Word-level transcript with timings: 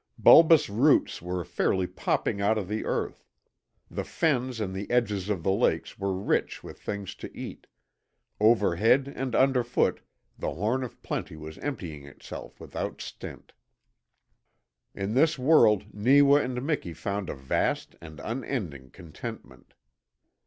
Bulbous 0.17 0.67
roots 0.67 1.21
were 1.21 1.45
fairly 1.45 1.85
popping 1.85 2.41
out 2.41 2.57
of 2.57 2.67
the 2.67 2.85
earth; 2.85 3.23
the 3.87 4.03
fens 4.03 4.59
and 4.59 4.73
the 4.73 4.89
edges 4.89 5.29
of 5.29 5.43
the 5.43 5.51
lakes 5.51 5.99
were 5.99 6.15
rich 6.17 6.63
with 6.63 6.81
things 6.81 7.13
to 7.13 7.29
eat, 7.37 7.67
overhead 8.39 9.13
and 9.15 9.35
underfoot 9.35 10.01
the 10.39 10.55
horn 10.55 10.83
of 10.83 10.99
plenty 11.03 11.35
was 11.35 11.59
emptying 11.59 12.03
itself 12.07 12.59
without 12.59 12.99
stint. 12.99 13.53
In 14.95 15.13
this 15.13 15.37
world 15.37 15.93
Neewa 15.93 16.37
and 16.41 16.65
Miki 16.65 16.93
found 16.95 17.29
a 17.29 17.35
vast 17.35 17.95
and 18.01 18.19
unending 18.21 18.89
contentment. 18.89 19.75